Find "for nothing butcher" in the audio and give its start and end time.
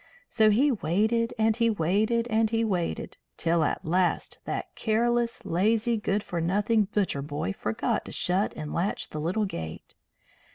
6.23-7.21